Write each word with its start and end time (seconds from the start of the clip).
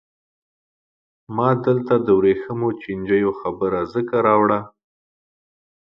ما 1.35 1.49
دلته 1.65 1.93
د 2.05 2.07
ورېښمو 2.19 2.69
چینجیو 2.81 3.31
خبره 3.39 3.79
ځکه 3.93 4.15
راوړه. 4.27 4.59